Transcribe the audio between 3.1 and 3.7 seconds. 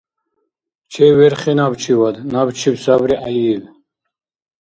гӀяйиб.